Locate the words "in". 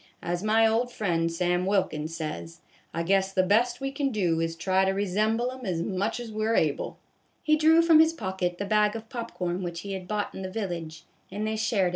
10.33-10.41